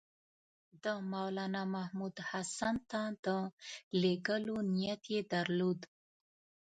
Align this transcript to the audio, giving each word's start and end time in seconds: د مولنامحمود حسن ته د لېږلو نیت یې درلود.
د 0.83 0.85
مولنامحمود 1.11 2.15
حسن 2.29 2.75
ته 2.91 3.01
د 3.25 3.27
لېږلو 4.01 4.57
نیت 4.73 5.03
یې 5.13 5.21
درلود. 5.33 5.79